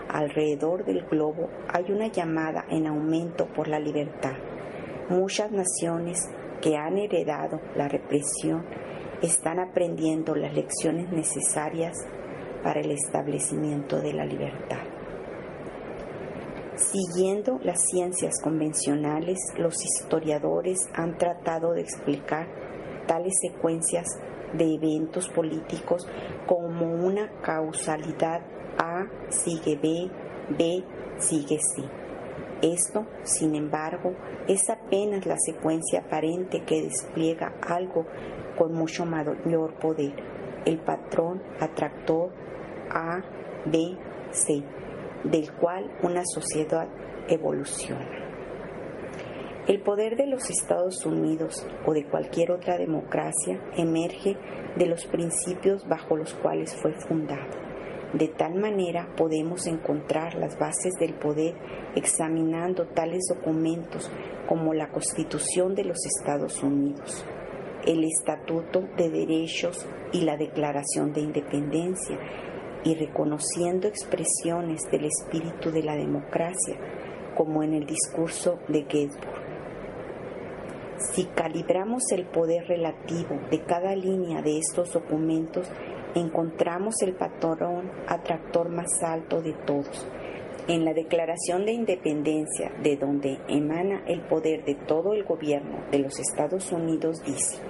Alrededor 0.08 0.84
del 0.84 1.06
globo 1.06 1.48
hay 1.72 1.90
una 1.90 2.08
llamada 2.08 2.66
en 2.68 2.86
aumento 2.86 3.46
por 3.46 3.68
la 3.68 3.78
libertad. 3.78 4.34
Muchas 5.08 5.50
naciones 5.50 6.28
que 6.60 6.76
han 6.76 6.98
heredado 6.98 7.60
la 7.74 7.88
represión 7.88 8.66
están 9.22 9.60
aprendiendo 9.60 10.34
las 10.34 10.52
lecciones 10.52 11.10
necesarias 11.10 11.96
para 12.62 12.80
el 12.80 12.90
establecimiento 12.90 14.00
de 14.00 14.12
la 14.12 14.26
libertad. 14.26 14.91
Siguiendo 16.90 17.60
las 17.62 17.80
ciencias 17.92 18.40
convencionales, 18.42 19.38
los 19.56 19.74
historiadores 19.84 20.88
han 20.94 21.16
tratado 21.16 21.74
de 21.74 21.80
explicar 21.80 22.48
tales 23.06 23.34
secuencias 23.40 24.04
de 24.52 24.74
eventos 24.74 25.28
políticos 25.28 26.08
como 26.46 26.92
una 26.92 27.30
causalidad 27.40 28.40
A 28.78 29.06
sigue 29.30 29.76
B, 29.76 30.10
B 30.58 30.84
sigue 31.18 31.60
C. 31.60 31.82
Esto, 32.62 33.06
sin 33.22 33.54
embargo, 33.54 34.14
es 34.48 34.68
apenas 34.68 35.24
la 35.24 35.36
secuencia 35.38 36.00
aparente 36.00 36.64
que 36.64 36.82
despliega 36.82 37.54
algo 37.62 38.06
con 38.58 38.74
mucho 38.74 39.06
mayor 39.06 39.78
poder, 39.78 40.14
el 40.66 40.80
patrón 40.80 41.42
atractor 41.60 42.32
A, 42.90 43.22
B, 43.66 43.96
C 44.32 44.64
del 45.24 45.52
cual 45.52 45.90
una 46.02 46.22
sociedad 46.24 46.88
evoluciona. 47.28 48.22
El 49.68 49.80
poder 49.80 50.16
de 50.16 50.26
los 50.26 50.50
Estados 50.50 51.06
Unidos 51.06 51.64
o 51.86 51.92
de 51.92 52.04
cualquier 52.04 52.50
otra 52.50 52.76
democracia 52.76 53.60
emerge 53.76 54.36
de 54.76 54.86
los 54.86 55.06
principios 55.06 55.86
bajo 55.86 56.16
los 56.16 56.34
cuales 56.34 56.74
fue 56.74 56.92
fundado. 56.94 57.48
De 58.12 58.26
tal 58.26 58.56
manera 58.56 59.08
podemos 59.16 59.66
encontrar 59.66 60.34
las 60.34 60.58
bases 60.58 60.94
del 60.98 61.14
poder 61.14 61.54
examinando 61.94 62.88
tales 62.88 63.22
documentos 63.28 64.10
como 64.48 64.74
la 64.74 64.90
Constitución 64.90 65.74
de 65.74 65.84
los 65.84 65.98
Estados 66.06 66.62
Unidos, 66.62 67.24
el 67.86 68.04
Estatuto 68.04 68.82
de 68.96 69.10
Derechos 69.10 69.86
y 70.12 70.22
la 70.22 70.36
Declaración 70.36 71.12
de 71.12 71.20
Independencia 71.20 72.18
y 72.84 72.94
reconociendo 72.94 73.88
expresiones 73.88 74.82
del 74.90 75.04
espíritu 75.04 75.70
de 75.70 75.82
la 75.82 75.96
democracia, 75.96 76.76
como 77.36 77.62
en 77.62 77.74
el 77.74 77.86
discurso 77.86 78.58
de 78.68 78.82
Gettysburg. 78.82 79.42
Si 81.12 81.24
calibramos 81.24 82.02
el 82.12 82.26
poder 82.26 82.68
relativo 82.68 83.38
de 83.50 83.60
cada 83.62 83.94
línea 83.96 84.40
de 84.40 84.58
estos 84.58 84.92
documentos, 84.92 85.68
encontramos 86.14 86.94
el 87.02 87.14
patrón 87.14 87.90
atractor 88.06 88.68
más 88.68 89.02
alto 89.02 89.42
de 89.42 89.52
todos. 89.52 90.06
En 90.68 90.84
la 90.84 90.94
Declaración 90.94 91.66
de 91.66 91.72
Independencia, 91.72 92.70
de 92.82 92.96
donde 92.96 93.38
emana 93.48 94.04
el 94.06 94.20
poder 94.20 94.64
de 94.64 94.76
todo 94.76 95.12
el 95.12 95.24
gobierno 95.24 95.82
de 95.90 95.98
los 95.98 96.20
Estados 96.20 96.70
Unidos, 96.70 97.20
dice, 97.24 97.60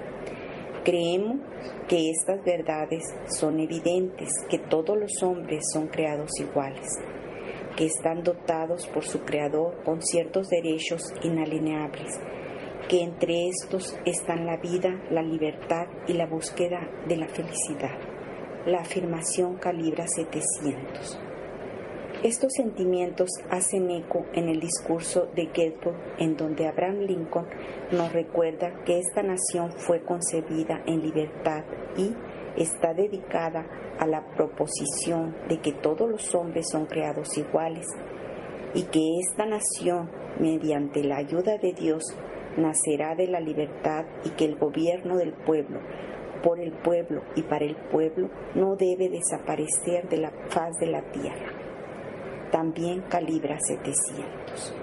creemos 0.83 1.39
que 1.87 2.09
estas 2.09 2.43
verdades 2.43 3.03
son 3.27 3.59
evidentes, 3.59 4.29
que 4.49 4.59
todos 4.59 4.97
los 4.97 5.23
hombres 5.23 5.63
son 5.71 5.87
creados 5.87 6.29
iguales, 6.39 6.99
que 7.75 7.85
están 7.85 8.23
dotados 8.23 8.87
por 8.87 9.03
su 9.03 9.21
Creador 9.21 9.83
con 9.83 10.01
ciertos 10.01 10.49
derechos 10.49 11.13
inalienables, 11.23 12.19
que 12.89 13.01
entre 13.01 13.47
estos 13.47 13.97
están 14.05 14.45
la 14.45 14.57
vida, 14.57 15.01
la 15.09 15.21
libertad 15.21 15.87
y 16.07 16.13
la 16.13 16.27
búsqueda 16.27 16.89
de 17.07 17.17
la 17.17 17.27
felicidad. 17.27 17.97
La 18.65 18.79
afirmación 18.81 19.57
calibra 19.57 20.05
700. 20.07 21.32
Estos 22.23 22.53
sentimientos 22.53 23.29
hacen 23.49 23.91
eco 23.91 24.25
en 24.31 24.47
el 24.47 24.61
discurso 24.61 25.27
de 25.35 25.47
Gettysburg, 25.47 25.97
en 26.19 26.37
donde 26.37 26.69
Abraham 26.69 26.99
Lincoln 26.99 27.45
nos 27.91 28.13
recuerda 28.13 28.81
que 28.85 28.97
esta 28.97 29.23
nación 29.23 29.73
fue 29.73 30.05
concebida 30.05 30.81
en 30.85 31.01
libertad 31.01 31.65
y 31.97 32.15
está 32.55 32.93
dedicada 32.93 33.67
a 33.99 34.07
la 34.07 34.25
proposición 34.37 35.35
de 35.49 35.59
que 35.59 35.73
todos 35.73 36.09
los 36.09 36.33
hombres 36.33 36.69
son 36.71 36.85
creados 36.85 37.37
iguales 37.37 37.87
y 38.73 38.83
que 38.83 39.19
esta 39.19 39.45
nación, 39.45 40.09
mediante 40.39 41.03
la 41.03 41.17
ayuda 41.17 41.57
de 41.57 41.73
Dios, 41.73 42.05
nacerá 42.55 43.15
de 43.15 43.27
la 43.27 43.41
libertad 43.41 44.05
y 44.23 44.29
que 44.29 44.45
el 44.45 44.55
gobierno 44.55 45.17
del 45.17 45.33
pueblo, 45.33 45.81
por 46.41 46.61
el 46.61 46.71
pueblo 46.71 47.21
y 47.35 47.41
para 47.41 47.65
el 47.65 47.75
pueblo, 47.75 48.29
no 48.55 48.77
debe 48.77 49.09
desaparecer 49.09 50.07
de 50.07 50.19
la 50.19 50.31
faz 50.47 50.71
de 50.79 50.87
la 50.87 51.01
tierra. 51.11 51.52
También 52.53 53.01
calibra 53.09 53.57
700. 53.59 54.75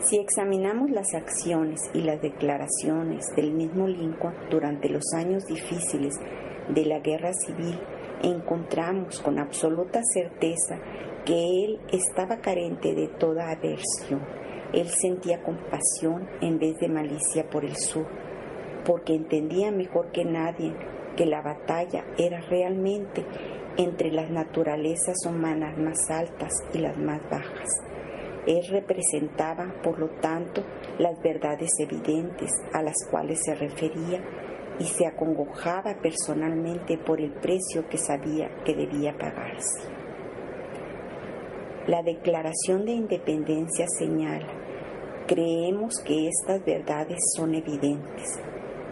Si 0.00 0.18
examinamos 0.18 0.90
las 0.90 1.14
acciones 1.14 1.80
y 1.94 2.00
las 2.00 2.20
declaraciones 2.20 3.24
del 3.36 3.52
mismo 3.52 3.86
Lincoln 3.86 4.34
durante 4.50 4.88
los 4.88 5.04
años 5.14 5.44
difíciles 5.46 6.16
de 6.74 6.86
la 6.86 6.98
guerra 6.98 7.30
civil, 7.46 7.78
encontramos 8.20 9.20
con 9.20 9.38
absoluta 9.38 10.00
certeza 10.02 10.80
que 11.24 11.64
él 11.64 11.78
estaba 11.92 12.38
carente 12.38 12.96
de 12.96 13.06
toda 13.06 13.52
aversión. 13.52 14.26
Él 14.72 14.88
sentía 14.88 15.40
compasión 15.44 16.28
en 16.40 16.58
vez 16.58 16.80
de 16.80 16.88
malicia 16.88 17.48
por 17.48 17.64
el 17.64 17.76
sur, 17.76 18.08
porque 18.84 19.14
entendía 19.14 19.70
mejor 19.70 20.10
que 20.10 20.24
nadie 20.24 20.74
que 21.16 21.26
la 21.26 21.42
batalla 21.42 22.04
era 22.18 22.40
realmente 22.40 23.24
entre 23.76 24.10
las 24.12 24.30
naturalezas 24.30 25.16
humanas 25.26 25.76
más 25.78 26.10
altas 26.10 26.52
y 26.72 26.78
las 26.78 26.96
más 26.98 27.20
bajas 27.30 27.68
él 28.46 28.66
representaba, 28.70 29.72
por 29.82 29.98
lo 29.98 30.08
tanto, 30.20 30.64
las 30.98 31.20
verdades 31.22 31.70
evidentes 31.78 32.50
a 32.72 32.82
las 32.82 32.96
cuales 33.08 33.40
se 33.44 33.54
refería 33.54 34.20
y 34.80 34.84
se 34.84 35.06
acongojaba 35.06 35.96
personalmente 36.02 36.98
por 36.98 37.20
el 37.20 37.32
precio 37.34 37.86
que 37.88 37.98
sabía 37.98 38.50
que 38.64 38.74
debía 38.74 39.16
pagarse. 39.16 39.88
La 41.86 42.02
Declaración 42.02 42.84
de 42.84 42.92
Independencia 42.92 43.86
señala, 43.98 44.48
creemos 45.28 45.94
que 46.04 46.28
estas 46.28 46.64
verdades 46.64 47.18
son 47.36 47.54
evidentes, 47.54 48.40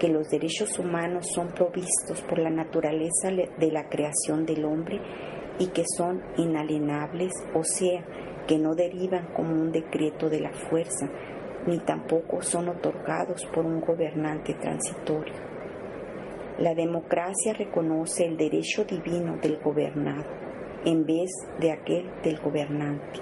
que 0.01 0.09
los 0.09 0.31
derechos 0.31 0.79
humanos 0.79 1.27
son 1.35 1.49
provistos 1.49 2.23
por 2.23 2.39
la 2.39 2.49
naturaleza 2.49 3.31
de 3.31 3.71
la 3.71 3.89
creación 3.91 4.47
del 4.47 4.65
hombre 4.65 4.99
y 5.59 5.67
que 5.69 5.85
son 5.97 6.23
inalienables, 6.39 7.33
o 7.55 7.63
sea, 7.63 8.03
que 8.49 8.59
no 8.59 8.75
derivan 8.75 9.27
como 9.35 9.53
un 9.53 9.71
decreto 9.71 10.31
de 10.31 10.41
la 10.41 10.53
fuerza, 10.53 11.07
ni 11.67 11.79
tampoco 11.81 12.41
son 12.41 12.71
otorgados 12.71 13.45
por 13.53 13.67
un 13.67 13.81
gobernante 13.83 14.55
transitorio. 14.55 15.35
La 16.59 16.75
democracia 16.75 17.53
reconoce 17.53 18.25
el 18.25 18.39
derecho 18.39 18.85
divino 18.85 19.37
del 19.37 19.59
gobernado 19.59 20.25
en 20.87 21.05
vez 21.05 21.31
de 21.61 21.73
aquel 21.73 22.11
del 22.23 22.41
gobernante. 22.41 23.21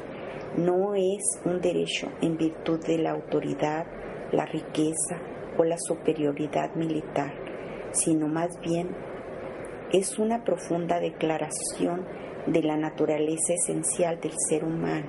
No 0.57 0.95
es 0.95 1.41
un 1.45 1.61
derecho 1.61 2.09
en 2.23 2.37
virtud 2.37 2.79
de 2.87 2.99
la 2.99 3.11
autoridad, 3.11 3.85
la 4.31 4.47
riqueza 4.47 5.21
la 5.67 5.77
superioridad 5.79 6.75
militar, 6.75 7.33
sino 7.93 8.29
más 8.29 8.59
bien 8.61 8.89
es 9.93 10.19
una 10.19 10.45
profunda 10.45 11.01
declaración 11.01 12.05
de 12.47 12.63
la 12.63 12.77
naturaleza 12.77 13.55
esencial 13.55 14.21
del 14.21 14.33
ser 14.49 14.65
humano, 14.65 15.09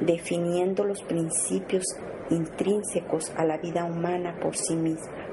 definiendo 0.00 0.84
los 0.84 1.02
principios 1.02 1.84
intrínsecos 2.30 3.32
a 3.36 3.44
la 3.44 3.58
vida 3.58 3.84
humana 3.84 4.38
por 4.40 4.56
sí 4.56 4.76
misma, 4.76 5.26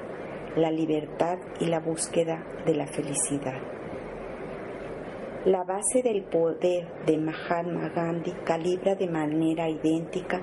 la 0.56 0.72
libertad 0.72 1.38
y 1.60 1.65
la 1.65 1.80
búsqueda 1.80 2.44
de 2.65 2.76
la 2.76 2.88
felicidad. 2.88 3.62
La 5.46 5.63
base 5.63 6.04
del 6.04 6.24
poder 6.24 6.88
de 7.06 7.17
Mahatma 7.17 7.89
Gandhi 7.89 8.32
calibra 8.46 8.94
de 8.94 9.08
manera 9.08 9.67
idéntica 9.70 10.39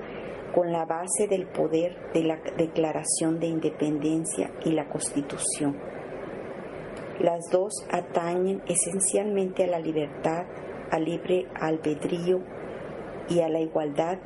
con 0.53 0.71
la 0.71 0.85
base 0.85 1.27
del 1.27 1.47
poder 1.47 2.11
de 2.13 2.23
la 2.23 2.37
Declaración 2.57 3.39
de 3.39 3.47
Independencia 3.47 4.51
y 4.65 4.71
la 4.71 4.87
Constitución 4.87 5.75
las 7.19 7.49
dos 7.51 7.85
atañen 7.91 8.61
esencialmente 8.65 9.65
a 9.65 9.67
la 9.67 9.79
libertad, 9.79 10.45
al 10.89 11.03
libre 11.03 11.47
albedrío 11.53 12.39
y 13.27 13.41
a 13.41 13.49
la 13.49 13.59
igualdad 13.59 14.19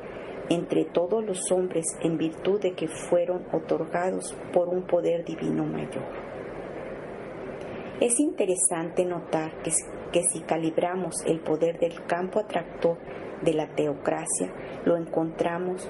entre 0.48 0.84
todos 0.84 1.24
los 1.24 1.50
hombres 1.50 1.84
en 2.02 2.18
virtud 2.18 2.60
de 2.60 2.74
que 2.74 2.86
fueron 2.86 3.46
otorgados 3.52 4.36
por 4.52 4.68
un 4.68 4.86
poder 4.86 5.24
divino 5.24 5.64
mayor. 5.64 6.04
Es 8.00 8.20
interesante 8.20 9.04
notar 9.04 9.60
que, 9.62 9.72
que, 10.12 10.22
si 10.22 10.42
calibramos 10.42 11.14
el 11.26 11.40
poder 11.40 11.78
del 11.80 12.04
campo 12.06 12.40
atractor 12.40 12.98
de 13.42 13.54
la 13.54 13.74
teocracia, 13.74 14.52
lo 14.84 14.96
encontramos 14.96 15.88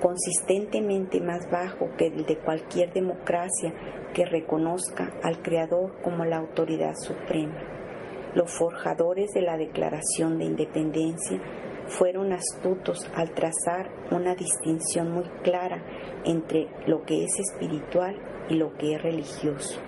consistentemente 0.00 1.20
más 1.20 1.50
bajo 1.50 1.88
que 1.96 2.06
el 2.06 2.24
de 2.24 2.38
cualquier 2.38 2.92
democracia 2.92 3.72
que 4.14 4.24
reconozca 4.24 5.12
al 5.22 5.42
Creador 5.42 6.00
como 6.02 6.24
la 6.24 6.38
autoridad 6.38 6.94
suprema. 6.94 7.58
Los 8.34 8.50
forjadores 8.52 9.30
de 9.32 9.42
la 9.42 9.56
Declaración 9.56 10.38
de 10.38 10.44
Independencia 10.44 11.40
fueron 11.88 12.32
astutos 12.32 12.98
al 13.14 13.32
trazar 13.32 13.90
una 14.10 14.34
distinción 14.34 15.10
muy 15.10 15.24
clara 15.42 15.82
entre 16.24 16.68
lo 16.86 17.02
que 17.02 17.24
es 17.24 17.38
espiritual 17.38 18.16
y 18.48 18.54
lo 18.54 18.74
que 18.74 18.94
es 18.94 19.02
religioso. 19.02 19.80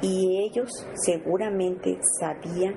Y 0.00 0.44
ellos 0.44 0.70
seguramente 0.94 1.98
sabían 2.18 2.74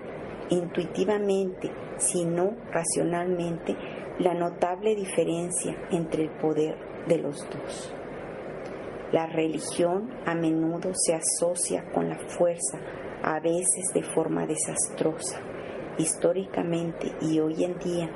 intuitivamente, 0.50 1.72
si 1.98 2.26
no 2.26 2.56
racionalmente, 2.72 3.76
la 4.20 4.34
notable 4.34 4.96
diferencia 4.96 5.78
entre 5.92 6.24
el 6.24 6.30
poder 6.30 6.76
de 7.08 7.20
los 7.20 7.38
dos. 7.50 7.94
La 9.14 9.28
religión 9.28 10.10
a 10.26 10.36
menudo 10.36 10.92
se 10.94 11.16
asocia 11.16 11.90
con 11.94 12.10
la 12.10 12.20
fuerza, 12.20 12.80
a 13.24 13.40
veces 13.40 13.94
de 13.94 14.04
forma 14.04 14.46
desastrosa, 14.46 15.40
históricamente 15.98 17.14
y 17.22 17.40
hoy 17.40 17.64
en 17.64 17.80
día, 17.80 18.10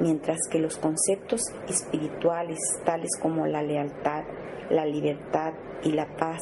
mientras 0.00 0.38
que 0.50 0.58
los 0.58 0.78
conceptos 0.78 1.42
espirituales 1.68 2.58
tales 2.84 3.10
como 3.22 3.46
la 3.46 3.62
lealtad, 3.62 4.24
la 4.68 4.84
libertad 4.84 5.54
y 5.84 5.92
la 5.92 6.16
paz 6.16 6.40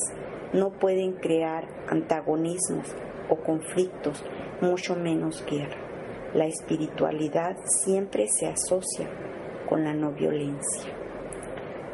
no 0.54 0.70
pueden 0.72 1.12
crear 1.12 1.68
antagonismos 1.88 2.86
o 3.28 3.36
conflictos, 3.36 4.24
mucho 4.62 4.96
menos 4.96 5.44
guerra 5.44 5.83
la 6.34 6.46
espiritualidad 6.46 7.56
siempre 7.84 8.26
se 8.28 8.46
asocia 8.46 9.08
con 9.68 9.84
la 9.84 9.94
no 9.94 10.12
violencia. 10.12 10.92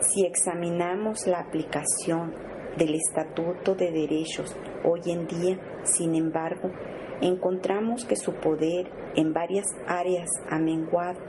Si 0.00 0.24
examinamos 0.24 1.26
la 1.26 1.40
aplicación 1.40 2.34
del 2.78 2.94
Estatuto 2.94 3.74
de 3.74 3.90
Derechos 3.90 4.56
hoy 4.82 5.02
en 5.06 5.26
día, 5.26 5.58
sin 5.84 6.14
embargo, 6.14 6.70
encontramos 7.20 8.06
que 8.06 8.16
su 8.16 8.32
poder 8.34 8.90
en 9.14 9.34
varias 9.34 9.66
áreas 9.86 10.28
ha 10.48 10.58
menguado. 10.58 11.20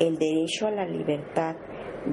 El 0.00 0.16
derecho 0.16 0.66
a 0.66 0.70
la 0.70 0.86
libertad 0.86 1.56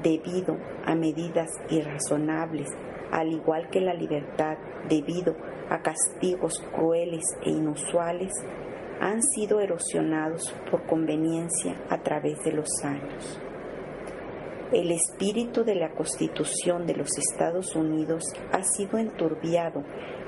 debido 0.03 0.57
a 0.85 0.95
medidas 0.95 1.49
irrazonables, 1.69 2.67
al 3.11 3.31
igual 3.31 3.69
que 3.69 3.81
la 3.81 3.93
libertad 3.93 4.57
debido 4.89 5.35
a 5.69 5.81
castigos 5.81 6.61
crueles 6.73 7.23
e 7.43 7.51
inusuales, 7.51 8.31
han 9.01 9.23
sido 9.23 9.59
erosionados 9.59 10.53
por 10.69 10.85
conveniencia 10.85 11.75
a 11.89 11.97
través 12.03 12.37
de 12.45 12.51
los 12.51 12.69
años. 12.83 13.41
El 14.71 14.91
espíritu 14.91 15.63
de 15.63 15.73
la 15.73 15.89
Constitución 15.89 16.85
de 16.85 16.95
los 16.95 17.17
Estados 17.17 17.75
Unidos 17.75 18.23
ha 18.51 18.63
sido 18.63 18.99
enturbiado 18.99 19.83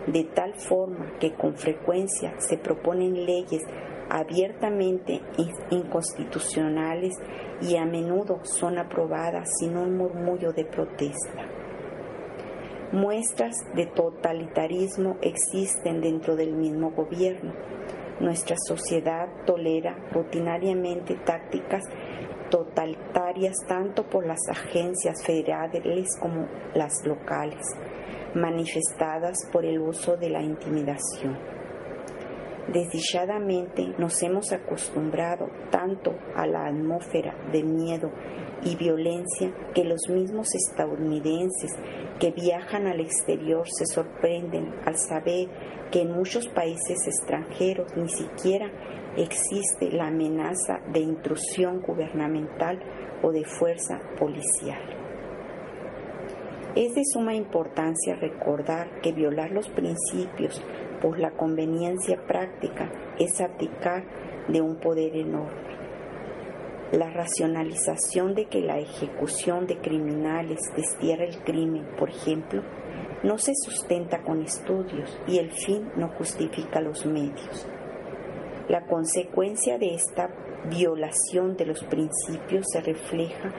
de 0.07 0.23
tal 0.23 0.55
forma 0.55 1.13
que 1.19 1.33
con 1.33 1.55
frecuencia 1.55 2.33
se 2.39 2.57
proponen 2.57 3.25
leyes 3.25 3.62
abiertamente 4.09 5.21
inconstitucionales 5.69 7.13
y 7.62 7.77
a 7.77 7.86
menudo 7.86 8.39
son 8.43 8.79
aprobadas 8.79 9.47
sin 9.59 9.77
un 9.77 9.95
murmullo 9.95 10.51
de 10.51 10.65
protesta. 10.65 11.47
Muestras 12.91 13.55
de 13.75 13.86
totalitarismo 13.86 15.17
existen 15.21 16.01
dentro 16.01 16.36
del 16.36 16.53
mismo 16.53 16.91
gobierno. 16.91 17.53
Nuestra 18.19 18.56
sociedad 18.67 19.28
tolera 19.45 19.95
rutinariamente 20.12 21.15
tácticas 21.15 21.84
totalitarias 22.49 23.56
tanto 23.67 24.04
por 24.04 24.26
las 24.28 24.39
agencias 24.49 25.26
federales 25.26 26.15
como 26.19 26.47
las 26.76 26.93
locales, 27.06 27.65
manifestadas 28.36 29.38
por 29.52 29.65
el 29.65 29.80
uso 29.80 30.17
de 30.17 30.30
la 30.30 30.41
intimidación. 30.41 31.62
Desdichadamente 32.67 33.93
nos 33.97 34.23
hemos 34.23 34.54
acostumbrado 34.54 35.47
tanto 35.69 36.15
a 36.36 36.47
la 36.47 36.67
atmósfera 36.67 37.36
de 37.52 37.62
miedo 37.62 38.10
y 38.63 38.78
violencia 38.78 39.54
que 39.73 39.84
los 39.84 40.08
mismos 40.08 40.47
estadounidenses 40.56 41.76
que 42.19 42.32
viajan 42.32 42.88
al 42.88 43.02
exterior 43.02 43.67
se 43.67 43.86
sorprenden 43.86 44.73
al 44.86 44.95
saber 44.95 45.49
que 45.91 46.02
en 46.02 46.13
muchos 46.13 46.47
países 46.47 47.06
extranjeros 47.06 47.95
ni 47.97 48.08
siquiera 48.08 48.71
existe 49.17 49.91
la 49.91 50.08
amenaza 50.08 50.80
de 50.91 51.02
intrusión 51.02 51.82
gubernamental 51.82 52.80
o 53.21 53.32
de 53.32 53.43
fuerza 53.43 53.99
policial. 54.17 54.82
Es 56.76 56.95
de 56.95 57.04
suma 57.04 57.36
importancia 57.36 58.15
recordar 58.15 59.02
que 59.02 59.12
violar 59.12 59.52
los 59.52 59.69
principios 59.69 60.60
por 61.03 61.19
la 61.19 61.31
conveniencia 61.31 62.25
práctica 62.25 62.89
es 63.19 63.41
abdicar 63.41 64.05
de 64.47 64.61
un 64.61 64.77
poder 64.77 65.17
enorme. 65.17 65.73
La 66.93 67.09
racionalización 67.09 68.35
de 68.35 68.45
que 68.45 68.61
la 68.61 68.79
ejecución 68.79 69.67
de 69.67 69.79
criminales 69.79 70.61
destierra 70.77 71.25
el 71.25 71.37
crimen, 71.43 71.85
por 71.97 72.09
ejemplo, 72.09 72.63
no 73.21 73.37
se 73.37 73.51
sustenta 73.53 74.21
con 74.21 74.41
estudios 74.41 75.19
y 75.27 75.39
el 75.39 75.51
fin 75.51 75.91
no 75.97 76.07
justifica 76.07 76.79
los 76.79 77.05
medios. 77.05 77.67
La 78.69 78.85
consecuencia 78.85 79.77
de 79.77 79.95
esta 79.95 80.29
violación 80.69 81.57
de 81.57 81.65
los 81.65 81.83
principios 81.83 82.65
se 82.71 82.79
refleja 82.79 83.51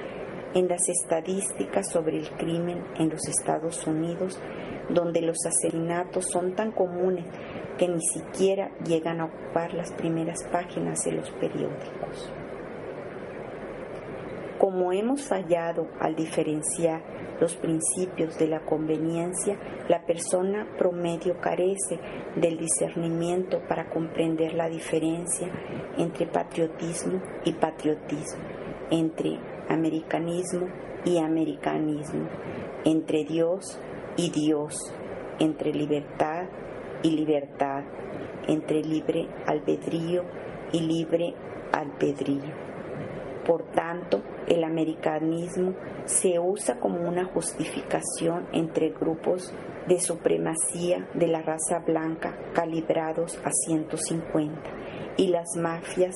en 0.54 0.66
las 0.68 0.88
estadísticas 0.88 1.90
sobre 1.90 2.20
el 2.20 2.30
crimen 2.36 2.82
en 2.98 3.10
los 3.10 3.28
Estados 3.28 3.86
Unidos, 3.86 4.40
donde 4.88 5.22
los 5.22 5.38
asesinatos 5.46 6.26
son 6.30 6.54
tan 6.54 6.72
comunes 6.72 7.24
que 7.78 7.88
ni 7.88 8.00
siquiera 8.02 8.70
llegan 8.86 9.20
a 9.20 9.26
ocupar 9.26 9.74
las 9.74 9.92
primeras 9.92 10.44
páginas 10.44 11.04
de 11.04 11.12
los 11.12 11.30
periódicos. 11.30 12.32
Como 14.58 14.92
hemos 14.92 15.22
fallado 15.22 15.88
al 16.00 16.14
diferenciar 16.14 17.02
los 17.40 17.56
principios 17.56 18.38
de 18.38 18.46
la 18.46 18.60
conveniencia, 18.60 19.58
la 19.88 20.06
persona 20.06 20.66
promedio 20.78 21.38
carece 21.40 21.98
del 22.36 22.56
discernimiento 22.58 23.60
para 23.68 23.90
comprender 23.90 24.54
la 24.54 24.68
diferencia 24.68 25.48
entre 25.98 26.26
patriotismo 26.26 27.20
y 27.44 27.52
patriotismo, 27.52 28.42
entre 28.90 29.38
americanismo 29.68 30.68
y 31.04 31.18
americanismo, 31.18 32.28
entre 32.84 33.24
Dios 33.24 33.78
y 34.16 34.30
Dios, 34.30 34.92
entre 35.38 35.72
libertad 35.72 36.44
y 37.02 37.10
libertad, 37.10 37.84
entre 38.48 38.82
libre 38.82 39.28
albedrío 39.46 40.24
y 40.72 40.80
libre 40.80 41.34
albedrío. 41.72 42.64
Por 43.46 43.64
tanto, 43.72 44.22
el 44.46 44.64
americanismo 44.64 45.74
se 46.06 46.38
usa 46.38 46.80
como 46.80 47.06
una 47.06 47.24
justificación 47.26 48.46
entre 48.52 48.90
grupos 48.90 49.52
de 49.86 50.00
supremacía 50.00 51.08
de 51.14 51.26
la 51.26 51.42
raza 51.42 51.80
blanca 51.86 52.38
calibrados 52.54 53.38
a 53.44 53.50
150 53.50 54.62
y 55.18 55.28
las 55.28 55.56
mafias 55.56 56.14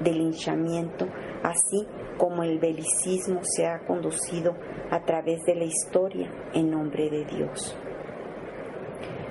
de 0.00 0.12
linchamiento, 0.12 1.06
así 1.42 1.86
como 2.18 2.42
el 2.42 2.58
belicismo 2.58 3.40
se 3.42 3.66
ha 3.66 3.80
conducido 3.86 4.54
a 4.90 5.04
través 5.04 5.42
de 5.44 5.54
la 5.54 5.64
historia 5.64 6.30
en 6.54 6.70
nombre 6.70 7.10
de 7.10 7.24
Dios. 7.24 7.76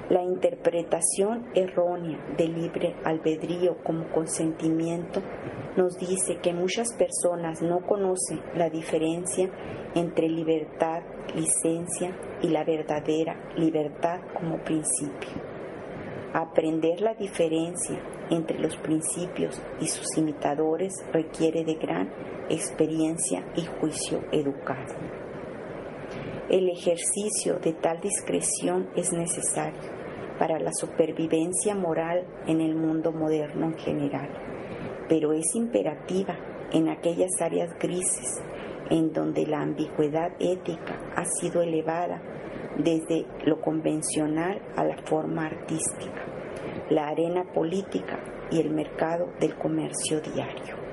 La 0.09 0.21
interpretación 0.21 1.47
errónea 1.55 2.23
del 2.37 2.53
libre 2.53 2.95
albedrío 3.03 3.77
como 3.83 4.07
consentimiento 4.11 5.19
nos 5.75 5.97
dice 5.97 6.37
que 6.37 6.53
muchas 6.53 6.93
personas 6.93 7.61
no 7.63 7.79
conocen 7.81 8.39
la 8.53 8.69
diferencia 8.69 9.49
entre 9.95 10.29
libertad, 10.29 11.01
licencia 11.33 12.15
y 12.43 12.49
la 12.49 12.63
verdadera 12.63 13.35
libertad 13.57 14.19
como 14.37 14.63
principio. 14.63 15.54
Aprender 16.37 16.99
la 16.99 17.13
diferencia 17.13 17.97
entre 18.29 18.59
los 18.59 18.75
principios 18.75 19.61
y 19.79 19.87
sus 19.87 20.17
imitadores 20.17 20.93
requiere 21.13 21.63
de 21.63 21.75
gran 21.75 22.11
experiencia 22.49 23.45
y 23.55 23.61
juicio 23.63 24.19
educado. 24.33 24.95
El 26.49 26.69
ejercicio 26.69 27.57
de 27.63 27.71
tal 27.71 28.01
discreción 28.01 28.89
es 28.97 29.13
necesario 29.13 29.79
para 30.37 30.59
la 30.59 30.73
supervivencia 30.73 31.73
moral 31.73 32.27
en 32.47 32.59
el 32.59 32.75
mundo 32.75 33.13
moderno 33.13 33.67
en 33.67 33.77
general, 33.77 34.27
pero 35.07 35.31
es 35.31 35.55
imperativa 35.55 36.37
en 36.73 36.89
aquellas 36.89 37.31
áreas 37.39 37.69
grises 37.79 38.43
en 38.89 39.13
donde 39.13 39.47
la 39.47 39.61
ambigüedad 39.61 40.33
ética 40.41 40.99
ha 41.15 41.23
sido 41.39 41.61
elevada 41.61 42.21
desde 42.77 43.25
lo 43.45 43.61
convencional 43.61 44.61
a 44.75 44.83
la 44.83 44.97
forma 45.05 45.45
artística, 45.45 46.25
la 46.89 47.07
arena 47.07 47.43
política 47.53 48.19
y 48.51 48.59
el 48.59 48.71
mercado 48.71 49.29
del 49.39 49.55
comercio 49.57 50.21
diario. 50.21 50.84